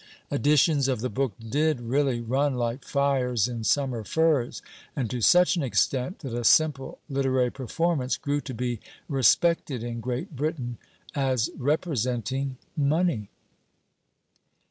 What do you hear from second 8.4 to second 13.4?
to be respected in Great Britain, as representing Money.